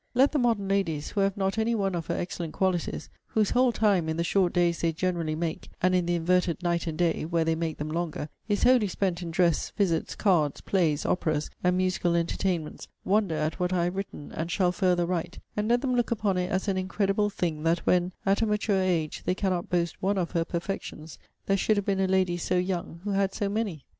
Let 0.15 0.31
the 0.31 0.39
modern 0.39 0.67
ladies, 0.67 1.09
who 1.11 1.19
have 1.21 1.37
not 1.37 1.59
any 1.59 1.75
one 1.75 1.93
of 1.93 2.07
her 2.07 2.15
excellent 2.15 2.53
qualities; 2.53 3.07
whose 3.27 3.51
whole 3.51 3.71
time, 3.71 4.09
in 4.09 4.17
the 4.17 4.23
short 4.23 4.51
days 4.51 4.81
they 4.81 4.91
generally 4.91 5.35
make, 5.35 5.69
and 5.79 5.93
in 5.93 6.07
the 6.07 6.15
inverted 6.15 6.63
night 6.63 6.87
and 6.87 6.97
day, 6.97 7.23
where 7.25 7.45
they 7.45 7.53
make 7.53 7.77
them 7.77 7.87
longer, 7.91 8.27
is 8.49 8.63
wholly 8.63 8.87
spent 8.87 9.21
in 9.21 9.29
dress, 9.29 9.69
visits, 9.69 10.15
cards, 10.15 10.59
plays, 10.61 11.05
operas, 11.05 11.51
and 11.63 11.77
musical 11.77 12.15
entertainments, 12.15 12.87
wonder 13.05 13.35
at 13.35 13.59
what 13.59 13.73
I 13.73 13.83
have 13.83 13.95
written, 13.95 14.31
and 14.31 14.49
shall 14.49 14.71
further 14.71 15.05
write; 15.05 15.37
and 15.55 15.67
let 15.67 15.81
them 15.81 15.93
look 15.95 16.09
upon 16.09 16.35
it 16.35 16.49
as 16.49 16.67
an 16.67 16.79
incredible 16.79 17.29
thing, 17.29 17.61
that 17.61 17.85
when, 17.85 18.11
at 18.25 18.41
a 18.41 18.47
mature 18.47 18.81
age, 18.81 19.21
they 19.25 19.35
cannot 19.35 19.69
boast 19.69 20.01
one 20.01 20.17
of 20.17 20.31
her 20.31 20.43
perfections, 20.43 21.19
there 21.45 21.57
should 21.57 21.77
have 21.77 21.85
been 21.85 21.99
a 22.01 22.07
lady 22.07 22.37
so 22.37 22.57
young, 22.57 23.01
who 23.03 23.11
had 23.11 23.35
so 23.35 23.47
many. 23.49 23.85